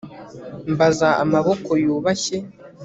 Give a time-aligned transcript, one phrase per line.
[0.71, 2.37] mbaza amaboko yubashye